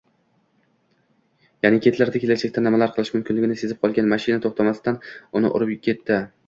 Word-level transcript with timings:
Yaʼni 1.65 1.81
Gitlerni 1.87 2.21
kelajakda 2.25 2.65
nimalar 2.69 2.97
qilishi 2.97 3.17
mumkinligini 3.19 3.59
sezib 3.63 3.83
qolgan 3.87 4.13
mashina 4.17 4.43
toʻxtamasdan 4.49 5.01
uni 5.41 5.55
urib 5.59 5.81
ketdi. 5.89 6.23